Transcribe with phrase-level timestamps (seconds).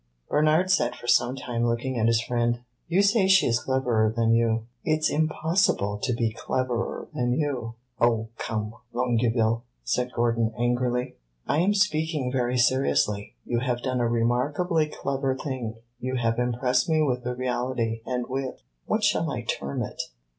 [0.31, 2.61] Bernard sat for some time looking at his friend.
[2.87, 4.65] "You say she is cleverer than you.
[4.83, 11.17] It 's impossible to be cleverer than you." "Oh, come, Longueville!" said Gordon, angrily.
[11.45, 13.35] "I am speaking very seriously.
[13.45, 15.75] You have done a remarkably clever thing.
[15.99, 20.01] You have impressed me with the reality, and with what shall I term it?